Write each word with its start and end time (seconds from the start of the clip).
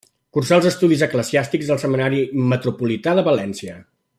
Cursà 0.35 0.55
els 0.55 0.67
estudis 0.69 1.03
eclesiàstics 1.07 1.69
al 1.75 1.81
Seminari 1.83 2.23
Metropolità 2.53 3.17
de 3.21 3.29
València. 3.33 3.79